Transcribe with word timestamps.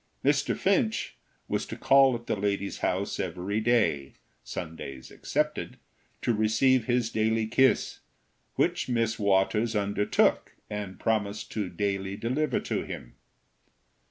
Mr. 0.25 0.57
Finch 0.57 1.15
was 1.47 1.63
to 1.67 1.75
call 1.75 2.15
at 2.15 2.25
the 2.25 2.35
lady's 2.35 2.79
house 2.79 3.19
every 3.19 3.59
day, 3.59 4.15
Sundays 4.43 5.11
excepted, 5.11 5.77
to 6.23 6.33
receive 6.33 6.85
his 6.85 7.11
daily 7.11 7.45
kiss, 7.45 7.99
which 8.55 8.89
Miss 8.89 9.19
Waters 9.19 9.75
undertook 9.75 10.55
and 10.71 10.99
promised 10.99 11.51
to 11.51 11.69
daily 11.69 12.17
deliver 12.17 12.59
to 12.61 12.81
him. 12.81 13.13